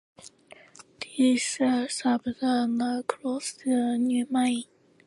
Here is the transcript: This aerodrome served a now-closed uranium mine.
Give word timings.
This 0.99 1.57
aerodrome 1.61 1.87
served 1.89 2.27
a 2.41 2.65
now-closed 2.65 3.61
uranium 3.67 4.29
mine. 4.31 4.63